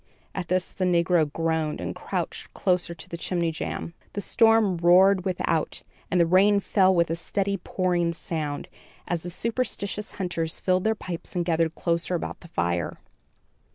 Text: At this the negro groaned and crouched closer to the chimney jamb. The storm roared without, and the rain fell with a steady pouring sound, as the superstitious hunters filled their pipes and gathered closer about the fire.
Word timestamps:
At 0.33 0.47
this 0.47 0.73
the 0.73 0.83
negro 0.83 1.31
groaned 1.31 1.79
and 1.79 1.93
crouched 1.93 2.51
closer 2.55 2.95
to 2.95 3.07
the 3.07 3.17
chimney 3.17 3.51
jamb. 3.51 3.93
The 4.13 4.19
storm 4.21 4.77
roared 4.77 5.25
without, 5.25 5.83
and 6.09 6.19
the 6.19 6.25
rain 6.25 6.59
fell 6.59 6.91
with 6.91 7.11
a 7.11 7.15
steady 7.15 7.55
pouring 7.57 8.11
sound, 8.13 8.67
as 9.07 9.21
the 9.21 9.29
superstitious 9.29 10.13
hunters 10.13 10.59
filled 10.59 10.85
their 10.85 10.95
pipes 10.95 11.35
and 11.35 11.45
gathered 11.45 11.75
closer 11.75 12.15
about 12.15 12.39
the 12.39 12.47
fire. 12.47 12.97